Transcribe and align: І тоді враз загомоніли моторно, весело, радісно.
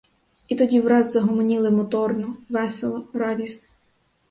І 0.47 0.55
тоді 0.55 0.79
враз 0.81 1.11
загомоніли 1.11 1.71
моторно, 1.71 2.35
весело, 2.49 3.07
радісно. 3.13 3.67